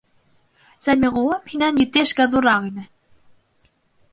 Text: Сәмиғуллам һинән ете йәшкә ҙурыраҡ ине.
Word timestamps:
Сәмиғуллам 0.85 1.45
һинән 1.51 1.79
ете 1.81 2.03
йәшкә 2.05 2.27
ҙурыраҡ 2.37 2.67
ине. 2.71 2.87